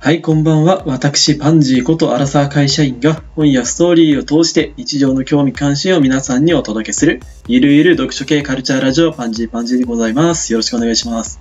[0.00, 0.84] はい、こんばんは。
[0.86, 10.52] 私、パンジーことアラサー会社員が本やストーリーを通して日常の興味関心を皆さんにお届けするゆるゆる読書系カルチャーラジオパンジーパンジーでございます。
[10.52, 11.40] よろしくお願いします。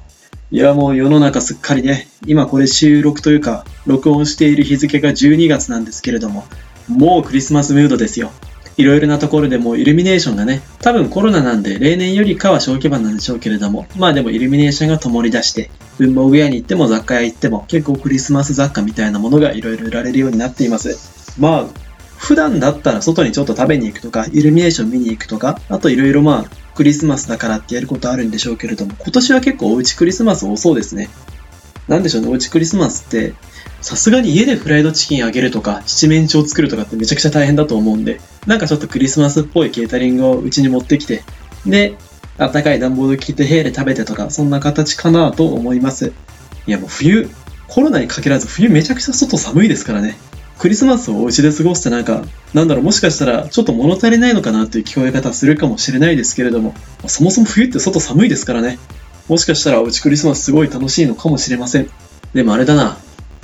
[0.49, 6.43] いや、もう世の中すっかりね、今これ収録というか、録音している日付が12月なんですけれども、
[6.87, 8.31] もうクリスマスムードですよ。
[8.77, 20.95] いろいろなところでもイルミネーションがね、多分コロナなんで例年よりかは小規模なんでしょうけれども、まあでもイルミネーションが灯り出して、文房具屋に行っても雑貨屋行っても結構クリスマス雑貨みたいなものがいろいろ売られるようになっています。
[21.39, 21.65] まあ、
[22.17, 31.09] 普段だったら外にちょっと食べに行くとか、イルミネーション見に行くとか、あといろいろまあ、クリスマスだからってやることあるんでしょうけれども、今年は結構おうちクリスマス多そうですね。
[31.87, 33.33] なんでしょうね、おうちクリスマスって、
[33.81, 41.23] さすがに家でフライドチキンあげるとか、七面鳥作るとかってめちゃくちゃ大変だと思うんで、なんかちょっとクリスマスっぽいケータリングをうちに持ってきて、
[41.65, 41.95] で、
[42.37, 46.11] あったかい暖房で切って部屋で食べてとか、そんな形かなと思います。
[46.67, 47.29] いやもう冬、
[47.67, 50.17] コロナに限らず冬めちゃくちゃ外寒いですからね。
[50.57, 56.73] クリスマスをお家で過ごすってなんか、なんだろう、もしかしたらちょっと物足りないのかなっていう聞こえ方するかもしれないですけれども、
[57.07, 58.79] そもそも冬って外寒いですからね。
[59.27, 61.89] もしかしたらおうちクリスマスすごい楽しいのかもしれません。
[62.33, 62.97] でもあれだな。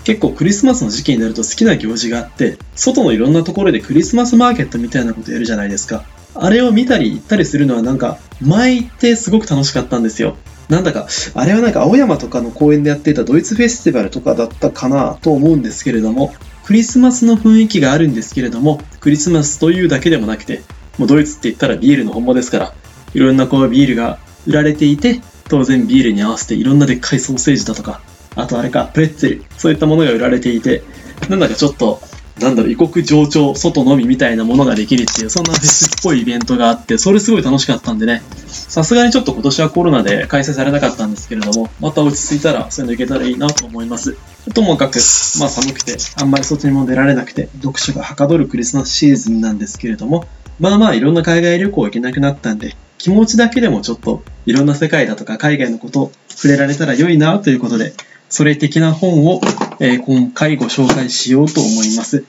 [0.03, 6.04] 結構クリスマスの時期になると好きな行事があって、外のいろんなところでクリスマスマーケットみたいなことやるじゃないですか。
[6.36, 10.36] あれを見たり行ったりするのはなんか、前行ってすごく楽しかったんですよ。
[10.67, 16.34] なんだか、あれはなんか青山とかの公園でやっていたドイツフェスティバルとかだったかなと思うんですけれども、
[16.66, 20.64] クリスマスの雰囲気があるんですけれども、クリスマスというだけでもなくて、
[20.98, 22.73] もうドイツって言ったらビールの本場ですから、
[23.14, 28.02] いろんなこうビールが売られていて、当然ビールに合わせていろんなでっかいソーセージだとか、
[28.36, 30.83] あとあれか、プレッツェル、そういったものが売られていて、
[31.30, 32.02] なんだかちょっと、
[32.39, 44.17] なんだろう、異国情緒、外のみみたいなものができるっていう、そんなフェスっぽいイベントがあって、それすごい楽しかったんでね、さすがにちょっと今年はコロナで開催されなかったんですけれども、また落ち着いたらそういうの行けたらいいなと思います。
[44.53, 44.95] ともかく、
[45.39, 50.25] まあ寒くて、あんまり外にも出られなくて、読書がはかどるクリスマスシーズンなんですけれども、
[50.59, 57.91] まあまあいろんな海外旅行行けなくなったんで、気持ちだけでもちょっといろんな世界だとか海外のこと触れられたら良いなということで、
[58.30, 59.41] それ的な本を、
[59.81, 62.23] え今回ご紹介しようと思います。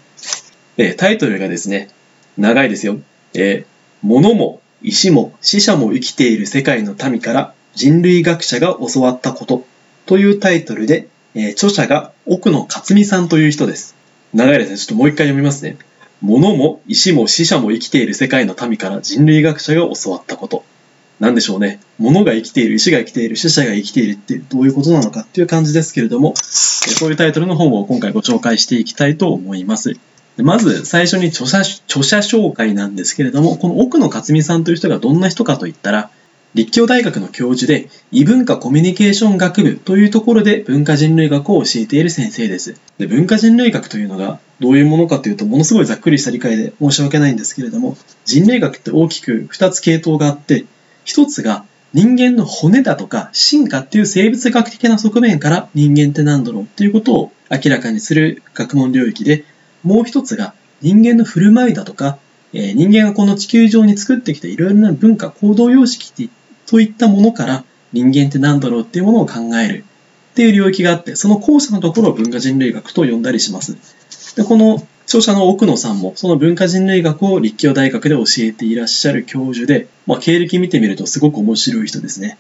[0.77, 1.91] えタイトルがですね、
[2.37, 2.99] 長いですよ。
[3.35, 3.67] え
[4.03, 9.65] 物も石も死者も生きている世界の民から人類学者が教わったこと
[10.07, 13.95] というタイトルで、え著者が奥野克美さんという人です。
[14.33, 14.77] 長いですね。
[14.77, 15.77] ちょっともう一回読みますね。
[16.25, 20.65] 物も石も死者も生きている世界の民から人類学者が教わったこと。
[21.21, 21.81] なんでしょうね。
[21.99, 29.97] 物が生きている、石が生きている、死者が生きているってどういうことなのかっていう感じですけれども、えそういうタイトルの本を今回ご紹介していきたいと思います。
[30.39, 36.11] まず最初に著者著者紹介なんですけれども、この奥野克美さんという人がどんな人かといったら、
[36.55, 42.81] 立教大学の教授で異文化コミュニケーション学部というところで文化人類学を教えている先生です。
[42.99, 50.65] で文化人類学というのがどういうものかというとものすごいざっくりした理解で申し訳ないんですけれども人類学って大きく2つ系統があって
[51.07, 59.45] 1つが人間の骨だとか進化っていう生物学的な側面から人間って何だろうっていうことを明らかにする学問領域で
[59.83, 62.19] もう一つが人間の振る舞いだとか、
[62.53, 66.33] え人間がこの地球上に作ってきたいろいろな文化行動様式って
[66.75, 69.85] といったものから人間って何だろうっていうものを考える。
[70.33, 73.77] っていう領域があってその後者のところを文化人類学と呼んだりします。
[74.35, 82.39] でこの著者の奥野さんもその文化人類学を立教大学で教えていらっしゃる教授で、まあ、経歴見てみるとすごく面白い人ですね。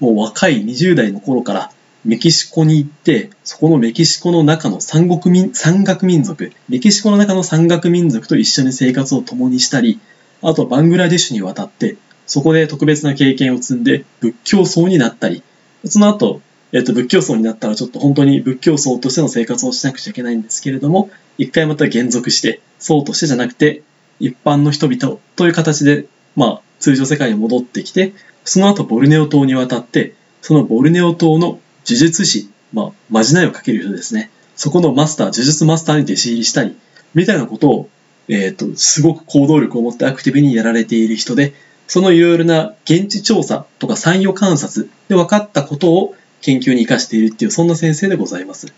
[0.00, 1.70] もう若い20代の頃から
[2.06, 10.00] メキシコに行って、そこのメキシコの中の三国民、山岳民族、メキシコの中の山岳民族と一緒に生活を共にしたり、
[10.40, 11.96] あとバングラデシュに渡って、
[12.26, 15.42] そこで特別な経験を積んで仏教僧になったり、
[15.84, 16.40] その後、
[16.72, 23.82] えっと、仏教僧になったらちょっと本当に仏教僧としての生活をしなくちゃいけないんですけれども、一回また減俗して、僧としてじゃなくて、
[24.20, 28.12] 一般の人々という形で、まあ、通常世界に戻ってきて、
[28.44, 34.30] その後ボルネオ島に渡って、そのボルネオ島の呪術師、まあ、まじないをかける人ですね。
[34.56, 36.76] そこのマスター、呪術マスターに弟子入りしたり、
[37.14, 37.88] みたいなことを、
[38.28, 41.52] えっ、と、すごく行動力を持ってアクティブにやられている人で、
[41.86, 48.72] そのいろいろな現地調査とか参与観察で分かったことを研究に生かしているっていう、そんな先生でございます。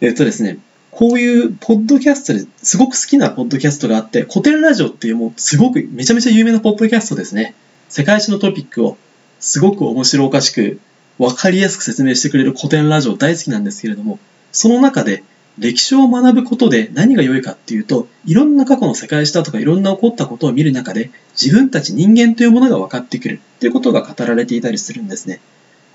[0.00, 0.58] えっ、とですね、
[0.90, 7.54] こういうポッドキャストですごく好きなポッドキャストがあって、古典ラジオっていうもうすごくめちゃめちゃ有名なポッドキャストですね。
[7.88, 8.96] 世界史のトピックを
[9.40, 10.80] すごく面白おかしく
[11.18, 14.18] 分かりやすく説明してくれる古典ラジオ大好きなんですけれども、
[14.52, 15.22] その中で
[15.58, 21.10] 歴史を学ぶことで何が良いかっていうと、いろんな過去の世界史だとかいろんな起こったことを見る中で、
[21.40, 25.40] 自分たち人間というものが分かってくるっていうことが語られていたりするんですね。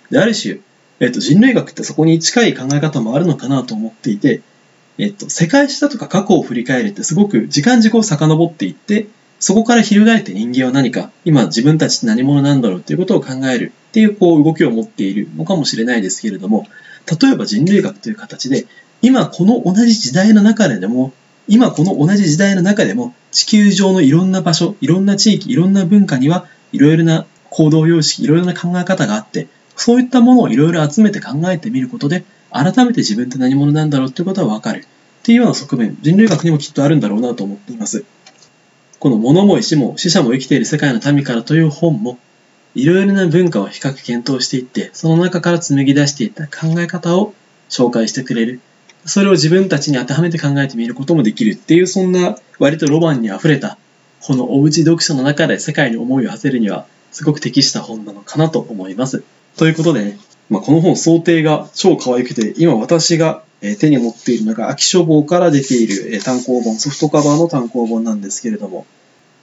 [0.10, 0.60] で、ある種、
[1.00, 4.42] えっと、人類学ってそこに近い考え方もあるのかなと思っていて、
[4.98, 9.07] えっと、世界史だとか過去を振り返るってすごく時間軸を遡っていって、
[9.39, 16.68] そこから翻って人間は何か、今自分たちって何者なんだろうっていうことを考えるっていうこう動きを持っているのかもしれないですけれども、
[17.21, 18.68] 例えば人類学という形で、
[19.03, 21.11] 今この同じ時代の中でも、
[21.50, 34.79] 今この同じ時代の中でも、地球上のいろんな場所、いろんな地域、いろんな文化には、いろいろな行動様式、いろいろな考え方があって、そういったものをいろいろ集めて考えてみることで、改めて自分って何者なんだろうっていうことはわかる。
[34.79, 38.05] っていうような側面、人類学にもきっとあるんだろうなと思っています。
[39.00, 42.19] この物も石も死者も生きている世界の民からという本も、
[42.73, 47.33] いろいろな文化を比較検討していって、その中から紡ぎ出していった考え方を
[47.69, 48.61] 紹介してくれる。
[49.05, 53.77] それを自分たちに当てはめて考えてみることもできるっていう、そんな割とロマンに溢れた、
[54.21, 59.23] このおうち読書の中で世界に思いを馳せるには、すごく適した本なのかなと思います。
[59.57, 60.17] ということでね、
[60.50, 63.44] まあ、この本想定が超可愛くて、今私が
[63.79, 68.85] 手に持っているのが秋書房から出ている単行本、ソフトカバーの単行本なんですけれども、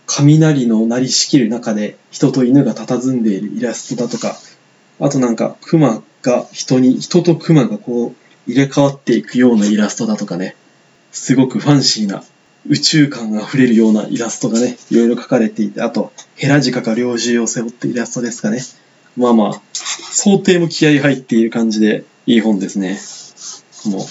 [0.06, 4.36] 雷の鳴りしきる中で人と犬が佇んでいるイラストだとか、
[4.98, 10.56] あとなんか熊が人に、人と熊がこう入れ替わっていくようなイラストだとかね、
[11.12, 12.22] すごくファンシーな
[12.68, 18.60] 宇宙感が溢れるようなイラストがね、いろいろ描かれていて、あとヘラジカが猟銃を背負ってイラストですかね。
[19.16, 22.98] まあまあ、想定も気合入っている感じでいい本ですね。
[23.86, 24.06] もう、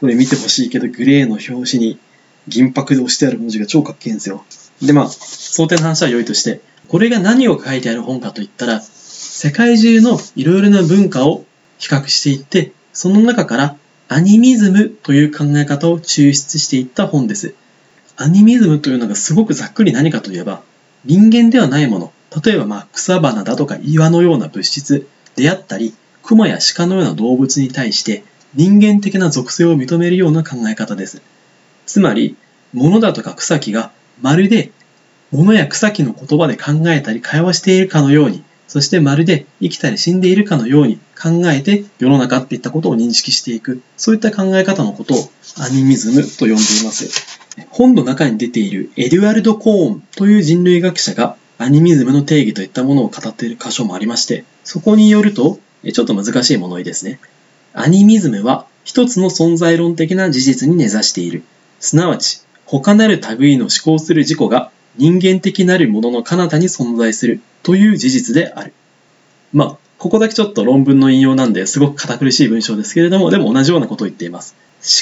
[0.00, 1.98] これ見てほしいけど、グレーの表紙に
[2.48, 4.44] 銀箔で押してある文字が超かっけえんですよ。
[4.82, 11.44] で、まあ、想定の話は良いとして、これが何を書いてある本かといったら、世界中のいろいろな文化を
[11.78, 13.76] 比較していって、その中から
[14.08, 17.54] アニミズムという考え方を抽出していった本です。
[18.16, 20.62] アニミズムというのがすごくざっくり何かといえば、
[21.04, 22.12] 人間ではないもの、
[22.44, 28.24] 例えばまあ草花だとか岩のような物質であったり、熊や鹿のような動物に対して
[28.54, 31.20] 人間的な属性を認めるような考え方です。
[31.86, 32.36] つまり、
[32.72, 33.90] 物だとか草木が
[34.22, 34.70] まるで
[35.32, 45.18] 物や草木の言葉で考えたり会話しているかのように、そしてまるで生きたり死んでいるかのように考えて世の中っていったことを認識していく、そういった考え方のことを
[45.58, 46.60] アニミズムと呼んでいま
[46.92, 47.08] す。
[47.70, 55.60] 本の中に出ているエデュアルド・コーンという人類学者がアニミズムの定義といったものを語っている箇所もありまして、そこによると、
[55.92, 57.20] ちょっと難しい物言いですね。
[57.74, 61.42] アニミズムは一つの存在論的な事実に根ざしている。
[61.80, 68.72] すなわち、他なる類の思考する自己が人間的なるものの彼方に存在するという事実である。
[69.52, 74.54] まあ、ここだけちょっと論文の引用なんですごく堅苦しい文章ですけれども、でも同じようなことを言っています。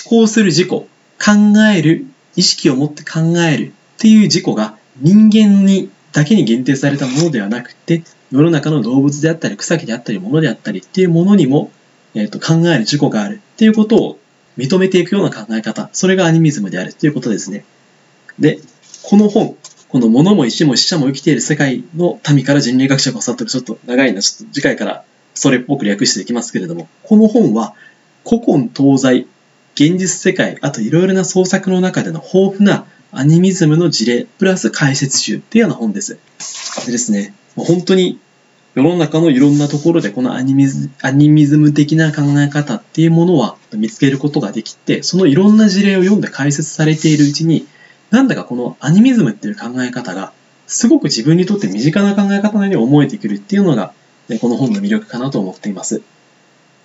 [0.07, 0.89] 思考する自己、考
[1.75, 2.07] える、
[2.37, 11.73] 意識を持って考えるっていう自己が人間にだけに限定されたものではなくて、世の中の動物であったり草木であったり物であったりっていうものにも
[12.15, 14.19] えーと、考える自己があるっていうことを
[14.59, 17.65] 認めていくような考え方、それがアニミズムであるということですね。
[18.39, 18.59] で、
[19.03, 19.57] この本、
[19.93, 25.05] この物も石も死者も生きている世界の民から人類学者が教わってるちょっと長いな、ちょっと次回から
[25.35, 27.75] それっぽく略していきますけれども、この本は
[28.27, 29.27] 古今東西、
[29.75, 36.19] 現実世界、あといろいろな創作の中での豊富なアニミズムの事例、プラス解説集っていうような本です。
[36.87, 38.19] でですね、本当に
[38.75, 47.67] 世の中のいろんなところでこのアニミズアニミズム的な考え方っていうものは見つけることができて、そのいろんな事例を読んで解説されているうちに、
[48.13, 50.33] なんだかこのアニミズムっていう考え方が、
[50.69, 53.93] すごく自分にとって身近な考え方のように思えてくるっていうのが、
[54.41, 56.03] この本の魅力かなと思っています。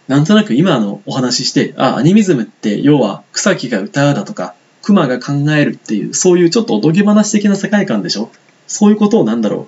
[0.08, 8.32] なんとなく今のお話しして、あ、アニミズムって要は草木が歌うだとか、熊が考えるっていう、そういうちょっとおとぎ話的な世界観でしょ？
[8.66, 9.68] そういうことをなんだろ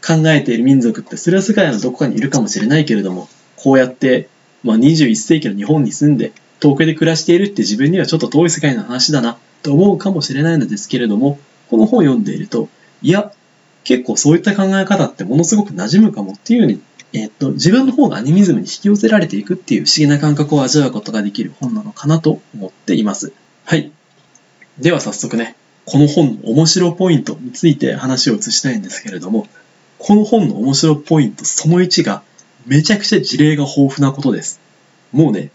[0.00, 0.06] う？
[0.06, 4.28] 考えている民族ってそれは世界のどこかにいるかもしれないけれどもこうやって、
[4.64, 11.38] まあ、21世紀の日本に住んで東京で暮らしているって自分にはちょっと遠い世界の話だなと思うかもしれないのですけれども
[11.70, 12.68] この本を読んでいると
[13.02, 13.32] いや
[13.84, 16.80] 結構そういった考え方ってものすごく馴染むかもっていうふうに、
[17.12, 23.32] え、っと自分の方がアニミズムに引き寄せられていくっていう不思議な感覚を味わうことができる本なのかなと思っています。
[23.64, 23.90] はい。
[24.78, 29.46] では早速ね、この本の面白ポイントについて話を移したいんですけれども、
[29.98, 32.22] この本の面白ポイントその1が
[32.66, 34.60] めちゃくちゃ事例が豊富なことです。
[35.12, 35.50] もうね、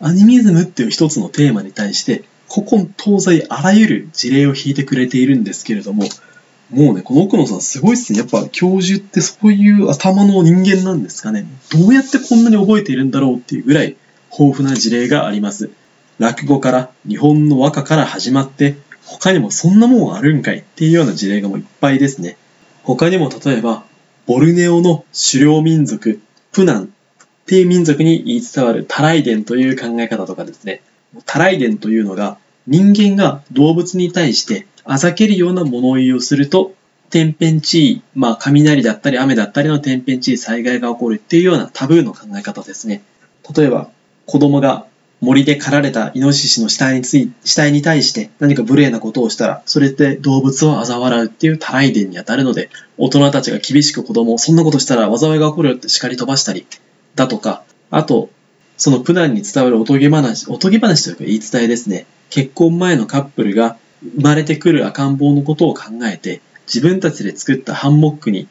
[0.00, 6.04] アニミズムっていう一つのテーマに対して古今東西あらゆる事例を引いてくれているんですけれども、
[6.70, 8.18] もうね、この奥野さんすごいっすね。
[8.18, 11.46] やっぱ教授ってそういう頭の人間なんですかね。
[11.70, 13.96] どうやってこんなに覚えているんだろうっていうぐらい
[14.30, 15.70] 豊富な事例があります。
[16.18, 22.36] 落語から日本の和歌から始まって他にもそんなもんあるんかいっていうような事例がもういっぱいですね。
[22.82, 23.84] 他にも例えば
[24.26, 26.20] ボルネオの狩猟民族、
[26.52, 26.88] プナンっ
[27.46, 30.82] ていう民族に言い伝わるタライデンという考え方とかですね。
[31.26, 36.72] タライデンというのが人間が動物に対してあざけるような物言いをすると、
[37.10, 43.02] 天変地異、まあ雷だったり雨だったりの天変地異災害が起こるっていうようなタブーの考え方ですね。
[43.54, 43.90] 例えば、
[44.24, 44.86] 子供が
[45.20, 56.66] 森で狩られたイノシシの死体につい死体に対して何か無礼なことをしたら、それって動物を嘲笑うっていうタライ伝に当たるので、大人たちが厳しく子供をそんなことしたら災いが起こるって叱り飛ばしたり、
[57.14, 58.30] だとか、あと、
[58.78, 62.06] そのプナンに伝わるおとぎ話、おとぎ話というか言い伝えですね。
[62.30, 66.40] 結婚前のカップルが生まれてくる赤ん坊のことを考えて、
[66.72, 68.46] 自分たちで作ったハンモックに、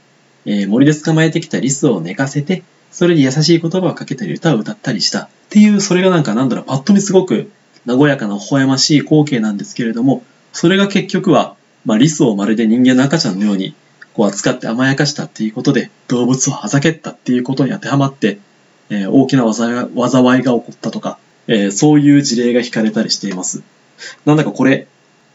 [0.45, 5.23] えー、森で捕まえてきたリスを寝かせて、それに優しい言葉をかけたり歌を歌ったりした。
[5.23, 7.49] っていう、それがなんかなんだろう、パッと見すごく
[7.85, 11.55] 和やかな微笑ましい光景なんですけれども、それが結局は、
[11.85, 13.75] まあ、リスをまるで人間の赤ちゃんのように、
[14.13, 18.39] こう扱って甘やかしたっていうことで、動物をあざけったっていうことに当てはまって、
[18.89, 21.17] えー、大きな災いが起こったとか、
[21.47, 23.63] えー、そういう事例が引かれたりしています。
[24.25, 24.87] なんだかこれ、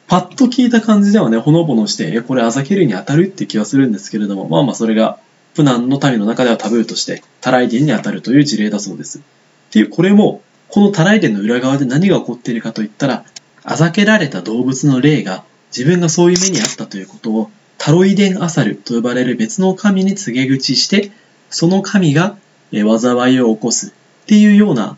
[0.09, 5.18] パッと聞いた感じではね、ほのぼのして、え、これあざけるに当たるって気はするんですけれども、まあまあそれが、
[5.54, 9.18] プナンの民の中ではタブーとして、タライデンに当たるという事例だそうです。
[9.18, 9.23] っ
[9.71, 13.25] ていう、これも、このタライデンの裏側で何が起こっているかといったら、
[13.64, 15.44] あざけられた動物の霊が
[15.76, 21.11] 自分がそういう目にあったということをタロイデンアサルと呼ばれる別の神に告げ口して、
[21.50, 22.37] その神が
[22.72, 24.96] え災いを起こすっていうような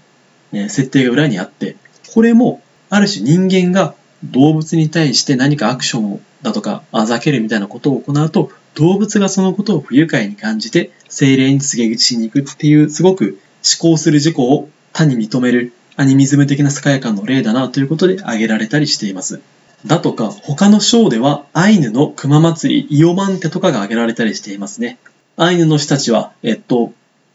[0.53, 1.77] え設定が裏にあって、
[2.15, 13.39] これもある種人間が動物に対して何かアクションをだとかあざけるみたいなことを行うと動物がそのことを不愉快に感じて精霊に告げ口しに行くっていうすごく
[13.81, 19.41] 思考する事故を他に認めるアニミズム的な世界観の例だなということで挙げられたりしています。
[19.87, 24.99] だとか他の章ではアイヌの熊祭りイオマンテとかが挙げられたりしていますね。
[25.37, 26.93] アイヌの人たちは、えっと、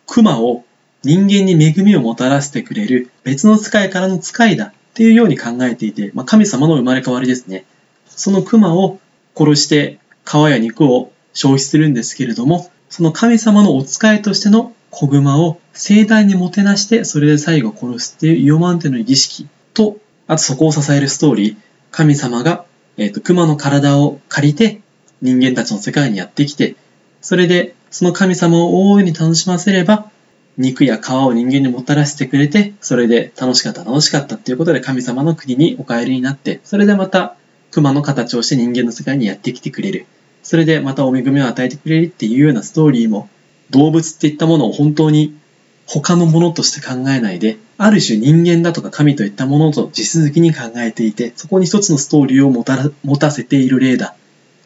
[0.10, 0.66] 熊を
[1.04, 7.66] 人間に恵みをもたらしてくれる別の使いからの使いだっていうように考えていて、まあ、神様の生まれ変わりですね。
[8.08, 9.00] その熊を
[9.38, 19.98] 殺して皮や肉を消費するんですけれども、その神様のお使いとしての子熊を盛大にもてなして、それで最後殺すっていうイオマンテの儀式と、
[20.28, 21.56] あとそこを支えるストーリー、
[21.92, 22.66] 神様が、
[22.98, 24.82] えっ、ー、と、熊の体を借りて
[25.22, 26.76] 人間たちの世界にやってきて、
[27.22, 30.10] それでその神様を大いに楽しませれば、
[30.58, 37.36] 肉や皮を人間にもたらしてくれて、それで楽しかった楽しかったっていうことで神様の国にお帰りになって、それでまた
[37.72, 40.06] 熊の形をして人間の世界にやってきてくれる。
[40.44, 43.30] それでまたお恵みを与えてくれるっていうようなストーリーも、
[43.70, 45.38] 動物っていったものを本当に
[45.86, 54.16] 他のものとして考えないで、ある種人間だとか神といったものと地続きに考えていて、そこに一つのストーリーを持た持たせている例だ。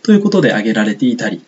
[0.01, 1.43] ということで挙げられていたり、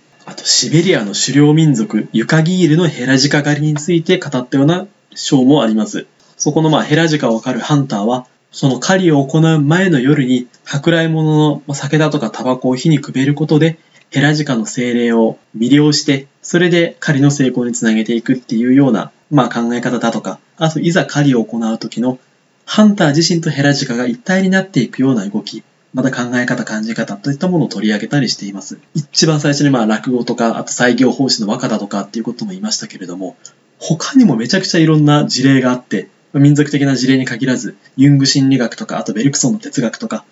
[0.47, 4.85] シベリアの狩猟民族、ユカギールのヘラジカ狩りについて語ったような
[5.15, 6.05] 章もあります。
[6.37, 13.79] そこのまあヘラジカを狩るハンターは、その狩りを行う前の夜に、舶来物の酒だとかタバコを火にくべることで、
[14.11, 22.19] ヘラジカの精霊を魅了して、それで狩りの成功につなげていくっていうような、まあ考え方だとか、あといざ狩りを行う時の、
[22.67, 25.63] ハンター自身とヘラジカが一体になっていくような動き、
[25.95, 28.79] また考え方、感じ方といったものを取り上げたりしています。
[28.95, 33.37] 一番最初にまあ落語とか、あと採業奉仕の和歌だとかっていうことも言いましたけれども、
[33.79, 40.25] 他にもめちゃくちゃいろんな事例があって、民族的な事例に限らず、ユング心理学とか、あとベルクソンの哲学とか、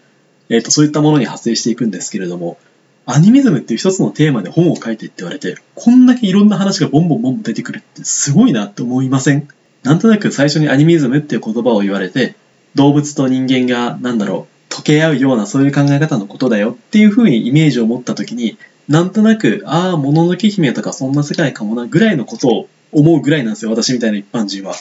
[0.50, 2.58] えっ、ー、と、そういったものに派生していくんですけれども、
[3.06, 9.48] アニミズムっていう一つのテーマで本を書いてって言われて、こんだけいろんな話がボンボンボンボン出てくるってすごいなって思いません？
[9.84, 12.36] なんとなく最初にアニミズムっていう言葉を言われて、
[12.76, 24.74] 動物と人間が、なんだろう、溶け合うようなそういう考え方のことだよっていうふうにイメージを持った時になんとなくああもののけ姫とかそんな世界かもなぐらいのことを思うぐらいなんですよ私みたいな一般人は。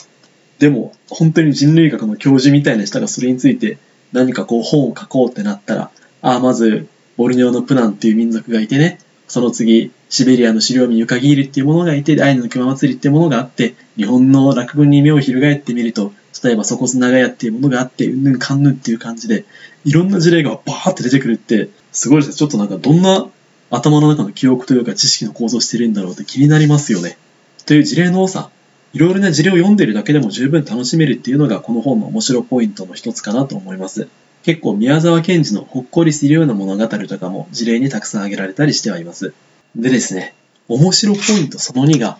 [0.59, 3.77] でも本当に人類学の教授みたいな人がそれについて
[4.11, 19.45] 何かこう本を書こうってなったらああまずボルネオのプナンっていう民族がいてねその次シベリアの狩猟民ユカギールっていうものがいてアイヌの熊祭りっていうものがあって日本の落文に目を翻ってみると例えばそこつ長屋っていうものがあって、うんぬんかんぬんっていう感じで、
[19.85, 22.35] いろんな事例がバーって出てくるって、すごいですね。
[22.35, 23.27] ちょっとなんかどんな
[23.69, 27.17] 頭の中の記憶というか知識の構造してるんだろうって気になりますよね。
[27.65, 28.49] という事例の多さ、
[28.93, 34.07] いろいろな事例を読んでるだけでも十分楽しめるっていうのがこの本の面白ポイントの一つかなと思います。
[34.43, 39.33] 結構宮沢賢治のほっこりするような物語とかも事例にたくさん挙げられたりしてはいます。
[39.75, 40.35] でですね、
[40.67, 42.19] 面白ポイントその2が、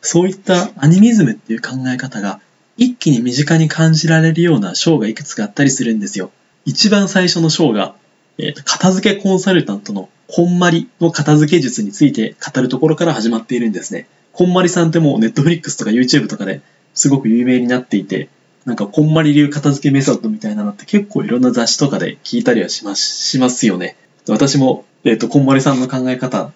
[0.00, 2.40] そういったアニミズムっていう考え方が
[2.78, 6.30] 一気に身近に感じられるような章がいくつかあったりするんですよ。
[6.64, 7.94] 一番最初の章が、
[8.38, 14.06] えー、と片付けコンサルタントのこんまりの片付け術について語るところから始まっているんですね。
[14.32, 16.62] こんまりさんってもうネットフリックスとか YouTube とかで
[16.94, 18.28] すごく有名になっていて、
[18.64, 23.96] なんかこんまり流片付けメソッドみたいなのって結構いろんな雑誌とかで聞いたりはしますしますよね。
[24.28, 26.52] 私も、えっ、ー、と、こんまりさんの考え方好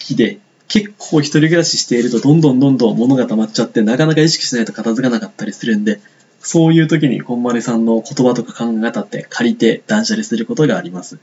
[0.00, 0.38] きで、
[0.70, 6.00] 結構一人暮らししているとどんどんどんどん物が溜まっちゃってなかなか意識しないと片付かなかったりするんで、
[6.38, 11.18] そういう時にこんまりさんの言葉とか考え方って借りて断捨離することがあります。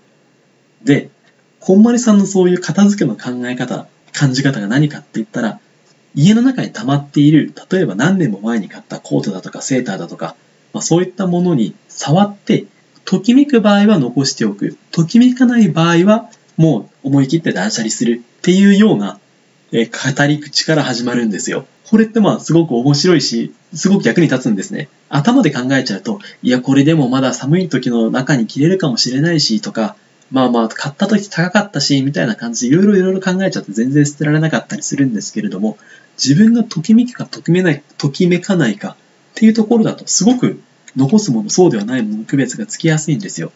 [0.83, 1.09] で、
[1.61, 5.61] こんまりさんのそういう片付けの考え方、感じ方が何かって言ったら、
[6.13, 10.35] 家の中に溜まっている、例えば何年も前に買ったコートだとかセーターだとか、
[10.73, 12.65] まあ、そういったものに触って、
[13.05, 14.77] ときめく場合は残しておく。
[14.91, 19.19] ときめかない場合は、もう思い切って断捨離するっていうような、
[19.71, 21.65] え語り口から始まるんですよ。
[21.89, 24.89] これってまあすごく面白いし、すごく役に立つんですね。
[25.09, 29.95] 頭で考えちゃうと、いやこれでもまだ寒い時の中に着れるかもしれないしとか、
[30.31, 35.77] まあまあ買った時高かったし、みたいな感じでいろいろいろいろ考えちゃって全然捨てられなかったりするんですけれども、
[36.21, 38.95] 自分がときめくかときめない、ときめかないかっ
[39.35, 40.61] ていうところだと、すごく
[40.95, 43.51] 残すもの、そうではないもの区別がつきやすいんですよ。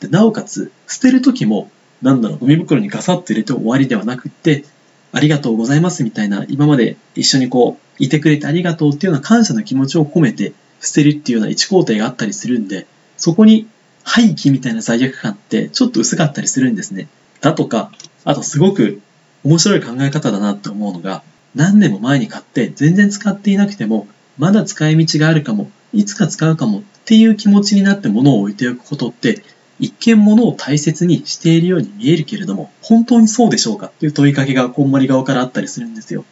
[0.00, 1.70] でなおかつ、捨てるときも、
[2.02, 4.64] なんだろう、ゴミ袋にガサッと入れて終わりではなくって、
[5.12, 12.86] ありがとうございますみたいな、今まで一緒にこう、いてくれてありがとうっていうような感謝の気持ちを込めて捨てるっていうような一工程があったりするんで、
[13.16, 13.66] そこに
[14.04, 17.08] 廃棄みたいな罪悪感ってちょっと薄かったりするんですね。
[17.40, 17.92] だとか、
[18.24, 19.00] あとすごく
[19.44, 21.22] 面白い考え方だなって思うのが、
[21.54, 24.06] 何年も前に買って全然使っていなくても、
[24.38, 29.42] まだ使い道があるかも、いつか使うかもっていう気持ちになって物を置いておくことって、
[29.80, 36.24] 一見物を大切にしているように見えるけれども、本当にそうでしょうかっていう問いかけがこんまり側からあったりするんですよ。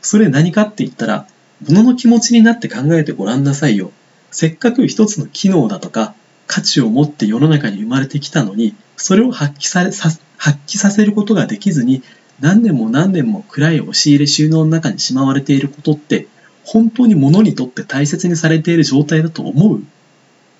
[0.00, 1.26] それ何かって言ったら、
[1.68, 3.90] 物の気持ちになって考えてごらんなさいよ。
[4.30, 6.14] せっかく一つの機能だとか、
[6.46, 12.02] 価値を持って世の中に生まれてきたのに、それを発揮されさ発揮させることができずに、
[12.40, 16.28] 何年も何年も暗い押し入れ収納の中にしまわれていることって、
[16.64, 19.82] 本当に物にとって大切にされている状態だと思うっ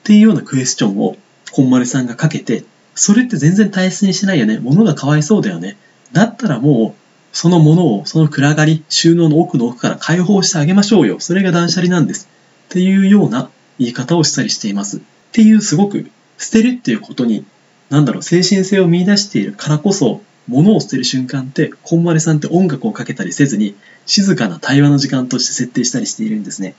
[0.04, 1.16] ていうようなクエスチョンを、
[1.52, 4.58] こんまりさんがかけて、それって全然大切にしないよね。
[4.58, 5.76] 物がかわいそうだよね。
[6.12, 11.20] だったらもう、そのものを、その暗がり、収納の奥の奥から解放してあげましょうよ。
[11.20, 12.28] それが断捨離なんです。
[12.66, 14.98] っていうような言い方をしたりしています。
[14.98, 15.00] っ
[15.32, 17.44] ていうすごく、捨てるっていうことに、
[17.90, 23.74] なんだろう、精神性を見出しているからこそ、物を捨てる瞬間って、こんまりさんって音楽をかけたりせずに、
[24.06, 26.74] 静かな対話の時間として設定したりしているんですね。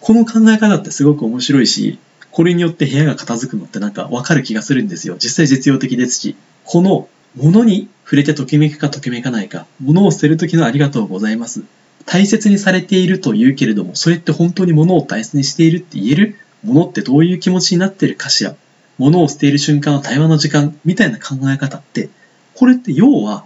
[0.00, 1.98] この考え方ってすごく面白いし、
[2.34, 5.14] これによって部屋が片付くのってなんかわかる気がするんですよ。
[5.20, 11.62] 実際実用的ですし、この物に触れてときめくかときめかないか、物を捨てる時のありがとうございます。
[12.06, 18.56] 大切にされていると言うけれども、それって本当に物を大切にしているって言える物ってどういう気持ちになってるかしら。
[18.98, 22.10] 物を捨てる瞬間の対話の時間みたいな考え方って、
[22.54, 23.44] これって要は、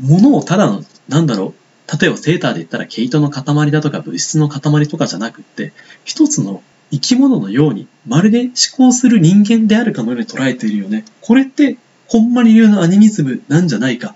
[0.00, 1.54] 物をただの、なんだろ
[1.88, 5.72] う、例えばセーターで言ったら毛糸の塊だとか物質の塊とかじゃなくって、
[6.04, 11.04] 一つの生き物のように、まるで思考する人間であるかのように捉えているよね。
[11.20, 14.10] これって、ほんまに流のアニミズムなんじゃないか。
[14.10, 14.14] っ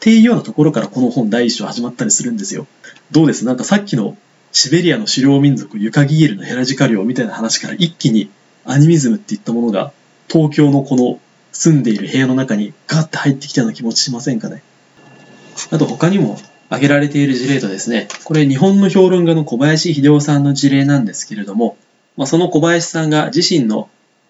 [0.00, 2.66] ていうようなところからこの本第一章始まったりするんですよ。
[3.12, 3.44] どうです？
[3.44, 4.16] なんかさっきの
[4.50, 8.28] シベリアの狩猟民族ユカギエルのヘラジカ猟みたいな話から一気に
[8.64, 9.92] アニミズムっていったものが
[10.28, 11.20] 東京のこの
[11.52, 14.62] 住んでいる部屋の中にガッて入ってきたような気持ちしませんかね。
[15.70, 16.36] あと他にも
[16.68, 21.76] 挙げられている事例とですね、これ日本の評論家の小林秀夫さんの事例なんですけれども、
[22.16, 23.88] まあ、その小林さんが自身の、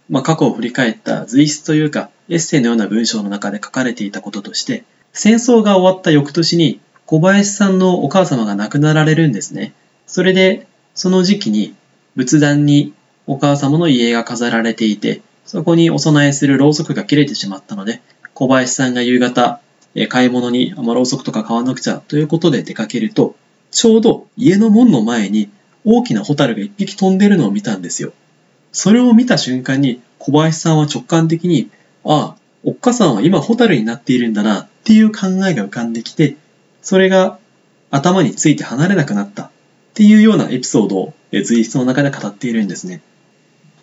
[0.08, 9.74] まあ、過去を振り返った随筆というかエッセイのような文章の中で書かれていたこととして、戦争が終わった翌年に小林さんのお母様が亡くなられるんですね。
[10.06, 11.74] それで、その時期に
[12.16, 12.94] 仏壇に
[13.26, 18.00] お母様の家が飾られていて、そこにお供えするろうそくが切れてしまったので、
[18.34, 19.60] 小林さんが夕方、
[20.08, 23.34] 買い物に、まあ、ろうそくとか買わなくちゃということで出かけると、
[23.70, 25.50] ちょうど家の門の前に
[25.84, 28.12] 大きなホタルが一匹飛んでるのを見たんですよ。
[28.72, 31.70] それを見た瞬間に小林さんは直感的に、
[32.04, 36.36] ああ、おっかさんは今ホタルになっているんだなっていう考えが浮かんできて、
[36.80, 37.38] それが
[37.90, 39.50] 頭について離れなくなったっ
[39.94, 43.02] ていうようなエピソードを随筆の中で語っているんですね。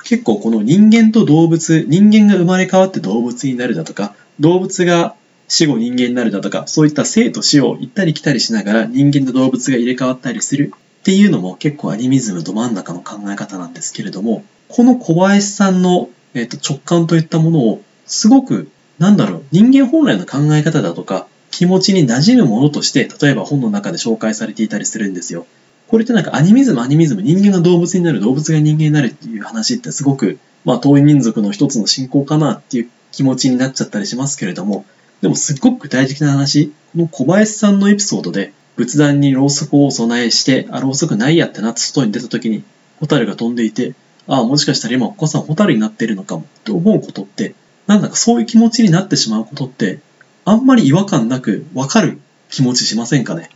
[0.04, 5.16] 結構この人間と動物、人間が生まれ変わって動物になるだとか、動物が
[5.48, 25.48] 死後人間になるだとか、そういった生と死を行ったり来たりしながら人間と動物が入れ替わったりするっていうのも結構アニミズムど真ん中の考え方なんですけれども、この小林さんの、えー、と直感といったものをすごく、なんだろう、人間本来の考え方だとか、気持ちに馴染むものとして、例えば本の中で紹介されていたりするんですよ。
[25.90, 34.86] これってなんかアニミズムアニミズム人間が動物になる動物が人間になるっていう話ってすごくまあ遠い民族の一つの信仰かなっていう気持ちになっちゃったりしますけれども
[35.22, 42.64] でもすっごく具体的な話この小林さんのエピソードで仏壇にろうそくを備えしてあろうそくないやってなって外に出た時に
[43.02, 43.94] ホタルが飛んでいて
[44.26, 47.56] ああ、もしかしたら今お子さんホタルになってるのかもって思うことって、
[47.88, 50.00] なんだかそういう気持ちになってしまうことって、
[50.46, 53.50] あんまり違和感なくわかる気持ちしませんかね？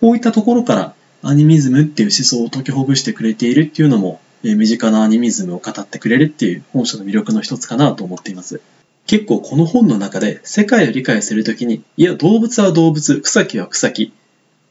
[0.00, 8.60] こういったところからアニミズムっていう思想を解きほぐしてくれているっていうのも、え身近なアニミズムを語ってくれるっていう本書の魅力の一つかなと思っています。
[9.06, 14.12] 結構この本の中で世界を理解するときに、いや動物は動物、草木は草木。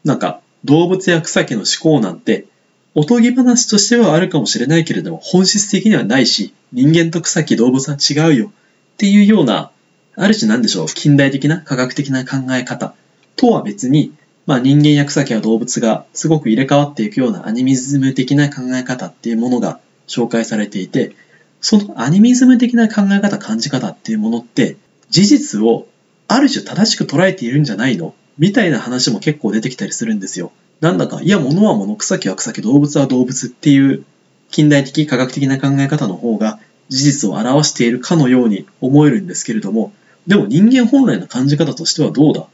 [0.04, 2.46] なんか動物や草木の思考なんて、
[2.94, 8.48] おとぎ話としてはあるかもしれないけれども、本質的にはないし、人間と草木動物は違うよ。
[8.48, 8.50] っ
[8.96, 9.70] ていうような、
[10.16, 12.94] ある種なんでしょう、近代的な科学的な考え方。
[13.36, 14.12] とは別に、
[14.46, 21.14] まあ、人間や草木や動物がすごく入れ替わっていくようなアニミズム的な考え方っていうものが紹介されていて、
[21.60, 24.76] そのアニミズム的な考え方、感じ方っていうものって、
[25.10, 25.86] 事実を
[26.26, 28.14] ある種正しく捉えているんじゃないの？
[28.38, 30.52] みたいな話も結構出てきたりするんですよ。
[30.80, 34.04] なんだか、いや、物は物、草木は草木、動物は動物っていう
[34.50, 39.92] 近代的科学的な考え方の方が事実を表しているかのように思えるんですけれども、
[40.26, 42.46] でも人間本来の感じ方としてはどうだ？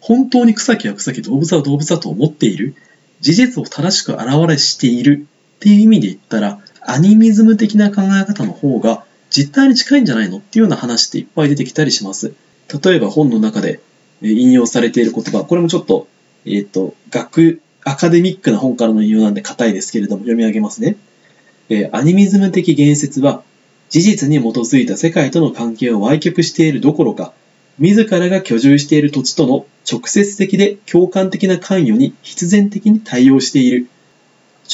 [0.00, 2.74] 本当に草木は草木、動物は動物だと思っている？
[3.20, 5.26] 事実を正しく表している？
[5.56, 10.38] っていう意味で言ったら、アニミズム的な考え方の方が実態に近いんじゃないの？
[10.38, 12.34] っていうような話っていっぱい出てきたりします。
[12.82, 13.80] 例えば本の中で
[14.22, 16.08] 引用されている言葉、これもちょっと、
[16.44, 20.96] えっ、ー、と、学、アカデミックな本からの引用なんで硬いですけれども読み上げますね。
[21.68, 23.42] えー、アニミズム的言説は
[23.90, 27.32] 事実に基づいた世界との関係を歪曲しているどころか、
[27.78, 33.88] 自らが居住している土地との直接的で共感的な関与に必然的に対応している。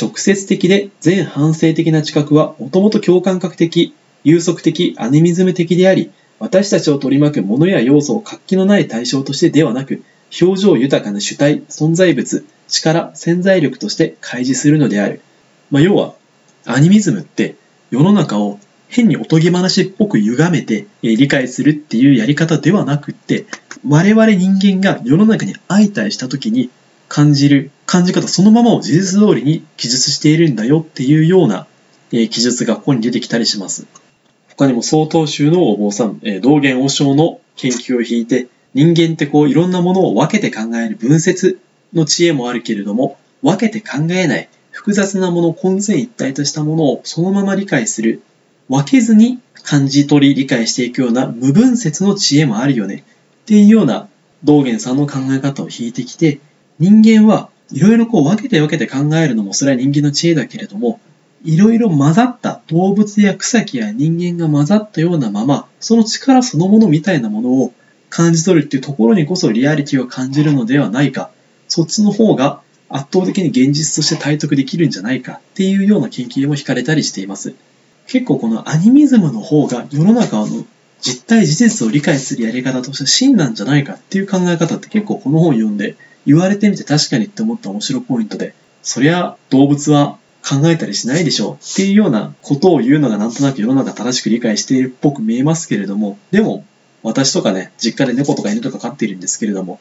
[0.00, 10.02] 直接的で全反省的な知覚はもともと共感覚的、有則的、アニミズム的であり、私たちを取り巻くものや要素を活気のない対象としてではなく、
[10.40, 15.20] 表情豊かな主体、存在物、力、潜在力として開示するのである。
[15.70, 16.14] まあ、要は、
[16.64, 17.56] アニミズムって
[17.90, 23.46] 世の中を変におとぎ話っぽく歪めて、理解するっていうやり方ではなくって、
[23.86, 26.70] 我々人間が世の中に相対した時に
[27.08, 31.66] 感じる感じ方そのままを事実通りに記述しているんだよっていうような、
[32.10, 33.86] 記述がここに出てきたりします。
[34.58, 41.60] 他にも曹洞宗のお坊さん、え道元和尚の研究を引いて、人間ってこういろんなものを分けて考える分節
[41.94, 48.20] の知恵もあるけれども、分けて考えない複雑なもの、混然一体としたものをそのまま理解する
[48.68, 53.04] 分けずに感じ取り理解していくような無分節の知恵もあるよね
[53.42, 54.08] っていうような
[54.42, 56.40] 道元さんの考え方を引いてきて
[56.78, 61.00] 人間はいろいろこう分けて分けて考えるのもそれは人間の知恵だけれども
[61.44, 67.72] いろいろ混ざった動物や草木や人間が混ざったようなままその力そのものみたいなものを
[68.10, 71.30] 感じ取るっていうところにこそリアリティを感じるのではないか
[71.68, 77.54] そっちの方が圧倒的に現実として体得できるんじゃないかっていうような研究も惹かれたりしています。
[78.06, 80.64] 結構このアニミズムの方が世の中の
[81.00, 85.96] 実体事実を理解するやり方として真なんじゃないかっていう考え方って結構この本読んで
[86.26, 96.64] 言われてみて確かにって思った面白いポイントで、そりゃ動物は考えたりしないでしょうっていうようなことを言うのがなんとなく世の中正しく理解しているっぽく見えますけれども、でも
[97.02, 99.80] 私とかね、実家で猫とか犬とか飼っているんですけれども、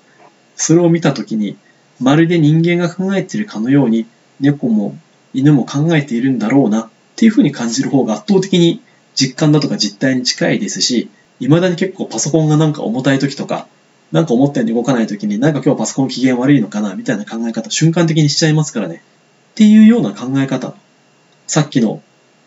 [0.55, 1.57] それを見た時に、
[1.99, 4.05] まるで人間が考えているかのように、
[4.39, 4.97] 猫も
[5.33, 8.81] 犬も考えているんだろうなっていうふうに感じる方が圧倒的に
[9.15, 13.67] 実感だとか実態に近いですし、未だに結構パソコンがなんか重たい時とか、
[14.11, 19.01] なんか思ったように動かない時に、なんか今日パソコン機嫌悪いのかなみたいな考え方、瞬間的にしちゃいますからね。
[19.57, 20.75] っていうような考え方。
[21.47, 22.03] さっきの、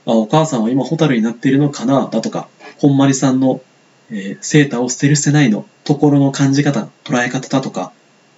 [0.06, 2.08] あお母さんは今ホタルになっているのかな？
[2.08, 2.46] だとか、
[2.78, 3.60] こんまりさんの、
[4.10, 7.92] えー、セーターを捨てる捨てないのところの感じ方、捉え方だとか、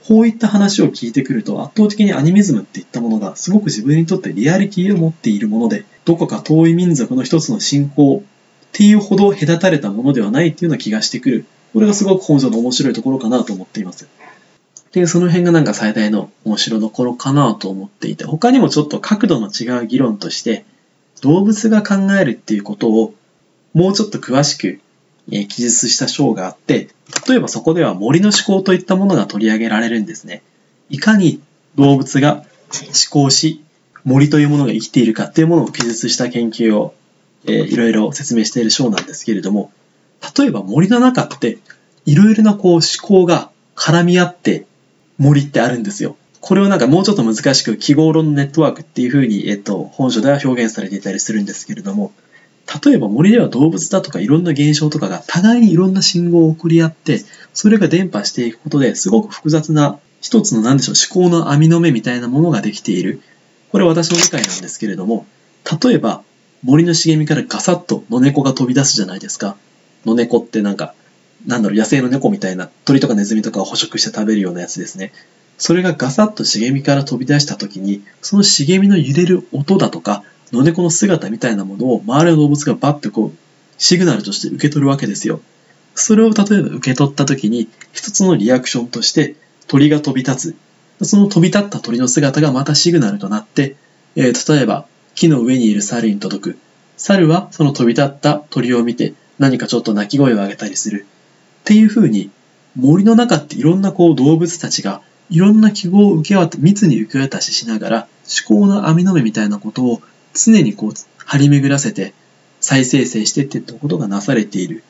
[0.09, 11.45] こういった話を聞いてくると圧倒的にアニミズムっていったものがすごく自分にとってリアリティを持っているもので、どこか遠い民族の一つの信仰っていうほど隔たれたものではないっていうような気がしてくる。
[11.75, 14.09] これがすごく本書の面白いところかなと思っています。
[14.93, 20.65] で、その辺がなんか最大の面白どころかなと思っていて、他にもちょっと角度の違う議論として、
[21.23, 23.15] 動物が考えるっていうことを
[23.73, 24.81] もうちょっと詳しく
[25.29, 26.89] 記述した章があって、
[27.27, 30.43] 例えばそこでは森の思考といったものが取り上げられるんですね。
[30.91, 31.41] いかに
[31.75, 32.45] 動物が思
[33.11, 33.63] 考し、
[34.05, 36.95] 森というものが生きているかっていうものを記述した研究を、
[37.47, 39.73] え、いろいろ説明している章なんですけれども、
[40.37, 41.59] 例えば森の中って
[42.05, 44.67] いろいろなこう思考が絡み合って
[45.19, 46.17] 森ってあるんですよ。
[46.41, 52.13] これをなんかもうちょっと難しく記号論ネットワークっていうふうに、えっと、本書では表現されていたりするんですけれども、
[52.85, 57.21] 例えば森では動物だとかいろんな現象とかが互いにいろんな信号を送り合って、
[57.55, 63.21] それが伝播していくことですごく複雑な一つの何でしょう思考の網の目みたいなものができている。
[63.71, 65.27] これ私の理解なんですけれども、
[65.83, 66.23] 例えば
[66.63, 69.57] 森の茂みからガサッと野猫が飛び出すじゃないですか。
[70.07, 70.95] 野猫ってなんか、
[71.47, 75.13] なんだろう、野生の猫みたいな鳥とかネズミとかを捕食して食べるようなやつですね。
[75.59, 83.33] それがガサッと茂みから飛び出した時に、その茂みの揺れる音だとか、野猫の姿みたいなものを周りの動物がバッとこう、
[83.79, 85.41] シグナルとして受け取るわけですよ。
[85.95, 90.55] それを例えば受け取った時に、一つのリアクションとして鳥が飛び立
[91.01, 91.05] つ。
[91.05, 93.77] その飛び立った鳥の姿がまたシグナルとなって、
[94.15, 96.59] えー、例えば木の上にいる猿に届く。
[96.97, 101.07] 猿はその飛び立った鳥を見て何かちょっと鳴き声を上げたりする。
[101.63, 102.31] っていう風に
[102.77, 108.09] 森の中っていろんなこう動物たちがいろんな記号を受け渡密に受け渡ししながら
[108.49, 110.03] 思考の網の目みたいなことを
[110.35, 110.93] 常にこう
[111.25, 112.15] 張り巡らせて
[112.61, 114.85] 再生成してってったことがなされている。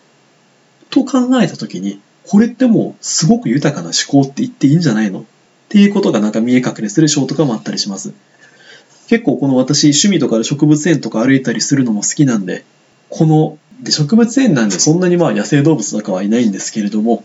[0.91, 5.21] と考えたときに、これってもうすごく豊かな思考って言っていいんじゃないの？
[5.21, 5.25] っ
[5.71, 8.13] ていうことがなんか見え隠れする章とかもあったりします。
[9.09, 12.65] 結構この私趣味とかで植物園とか歩いたりするのも好きなんで、
[13.09, 17.25] この、で植物園なんでそんなにまあ野生動物とかはいないんですけれども、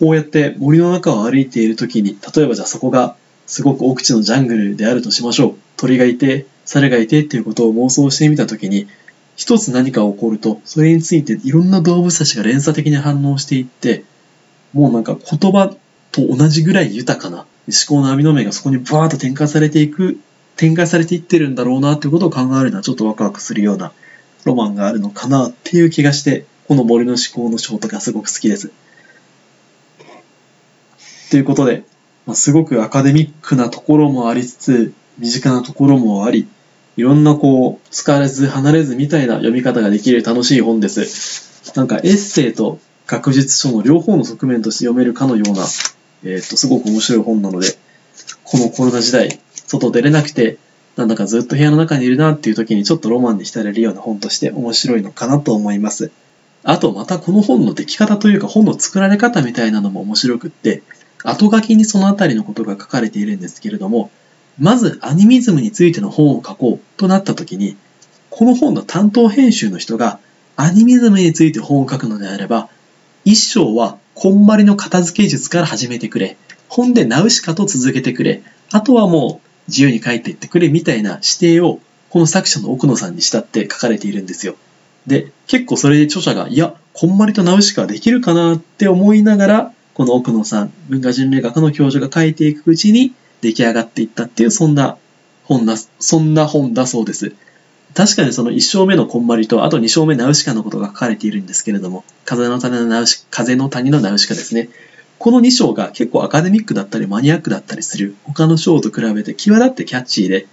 [0.00, 5.54] こうやって森の中を歩いている時に、例えばじゃあそこがすごく奥地のジャングルであるとしましょう。
[5.76, 8.88] 鳥がいて、猿がいてっていうことを妄想してみた時に、
[9.36, 14.04] 一つ何か起こると、それについていろんな動物たちが連鎖的に反応していって、
[14.72, 15.74] もうなんか言葉
[16.10, 17.46] と同じぐらい豊かな思
[17.88, 20.18] 考の網の目がそこにバーッと展開されていく、
[20.56, 23.92] 展開されていってるんだろうなっていうことを考えるのはちょっとワクワクするような
[24.44, 28.72] ロマンがあるのかなっていう気がして、この森の思考の章とかすごく好きです。
[31.30, 31.84] ということで、
[32.26, 36.48] ま、すごくアカデミックなところもありつつ、身近なところもあり、
[36.96, 41.72] いろんなこう、疲れず離れずみたいな読み方ができる楽しい本です。
[41.74, 45.66] なんかエッセイと学術書の両方の側面として読めるかのような、
[46.24, 47.76] えっ、と、すごく面白い本なので、
[48.44, 50.58] このコロナ時代、外出れなくて、
[50.96, 56.10] なんだかずっと部屋の中にいるなっていう時にちょっとロマンに浸れるような本として面白いのかなと思います。
[56.62, 60.82] あとまたこの本の出来方というか本の作られ方みたいなのも面白くって、
[61.24, 64.10] 後書きにそのあたりのことが書かれているんですけれども、
[64.58, 67.76] まずアニミズムについての本を書こうとなった時に、
[68.30, 70.18] この本の担当編集の人が
[70.56, 72.68] アニミズムについて本を書くのであれば、
[73.24, 76.36] 一章はこんまりの片付け術から始めてくれ。
[76.68, 78.42] 本でナウシカと続けてくれ。
[78.70, 84.56] あとはもう自由に書いていってくれみたいな指定をこの作者の奥野さんにしたって書かれているんですよ。
[85.06, 94.96] で、結構それで著者が、いや、こんまりとナウシカできるかなって思いながら、この奥野さん、文化人類学の教授が書いていくうちに出来上がっていったっていう、そんな
[95.44, 97.34] 本な、そんな本だそうです。
[97.94, 104.68] 確かにその1章目のこんまりと、あと2章目ナウシカのことが書かれているんですけれども、風の谷のナウシ風の谷のナウシカですね。
[105.24, 110.46] この2章が結構アカデミックだったりマニアックだったりする他の章と比べて際立ってキャッチーで、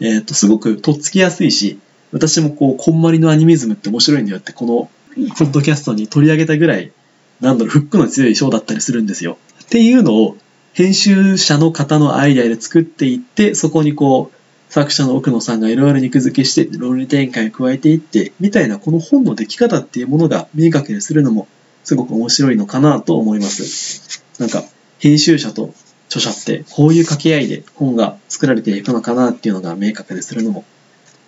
[0.00, 1.78] えっ、と、すごくとっつきやすいし、
[2.10, 4.90] 私もこう、こんまりのアニミズムって面白いんだよって、この、
[5.38, 6.90] ポッドキャストに取り上げたぐらい、
[7.40, 9.38] なんだろう、フックの強い章だったりするんですよ。
[9.62, 10.36] っていうのを、
[10.72, 21.46] 編集者の方のアイデアで作っていって、そこにこう、作者の奥野さんがいろいろ肉付けして論理展開を加えていってみたいなこの本の出来方っていうものが見えかけするのも
[21.84, 24.24] すごく面白いのかなと思います。
[24.38, 24.64] なんか
[24.98, 25.72] 編集者と
[26.08, 30.64] 著者ってこういう掛け合いで本が作られていくのかなっていうのが明確でするのも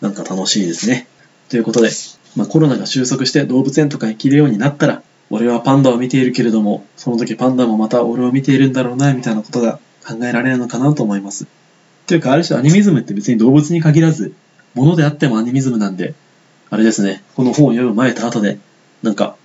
[0.01, 1.07] なんか楽しいですね。
[1.49, 1.91] ということで、
[2.35, 11.47] まあ、コロナが収束して動物園とか行けるようになったら俺はパンダを見ているけれどもその時パンダもまた俺を見ているんだろうなみたいなことが考えられるのかなと思います。
[12.07, 14.33] というか、ある種アニミズムって別に動物に限らず、
[14.75, 16.15] 物であってもアニミズムなんで、
[16.71, 18.59] あれですね、この本を読む前と後で、
[19.03, 19.37] なんか、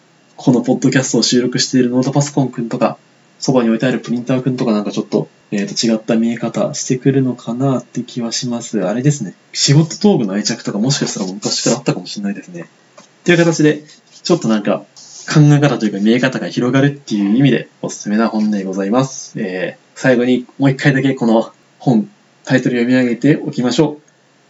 [0.43, 2.97] このポッドキャストを収録しているノートパソコンくんとか、
[3.37, 8.83] そばに置いてあるプリンターくんとかなんかちょっと、えっ、ー、と違った見え方してくるのかなって気はします。
[8.83, 9.35] あれですね。
[9.53, 12.67] 仕事道具の愛着とかもしかしたら昔からあったかもしれないですね。
[13.23, 13.83] という形で、
[14.23, 14.83] ちょっとなんか、
[15.31, 19.39] 考え方というか見え方が広がるっていう意味でおすすめな本でございます。
[19.39, 22.09] えー、最後にもう一回だけこの本
[22.43, 24.00] タイトル読み上げておきましょう。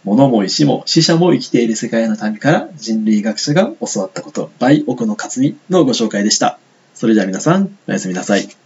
[0.04, 6.58] 物も石も死者も生きている世界の民から人類学者が教わったこと、by 奥野克美のご紹介でした。
[6.94, 8.61] それでは皆さん、おやすみなさい。